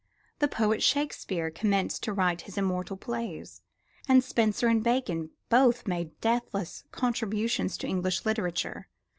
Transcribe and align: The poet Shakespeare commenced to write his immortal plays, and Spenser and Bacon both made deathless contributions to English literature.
The 0.39 0.47
poet 0.47 0.81
Shakespeare 0.81 1.51
commenced 1.51 2.01
to 2.05 2.11
write 2.13 2.41
his 2.41 2.57
immortal 2.57 2.97
plays, 2.97 3.61
and 4.07 4.23
Spenser 4.23 4.67
and 4.67 4.83
Bacon 4.83 5.29
both 5.49 5.85
made 5.85 6.19
deathless 6.21 6.85
contributions 6.91 7.77
to 7.77 7.87
English 7.87 8.25
literature. 8.25 8.87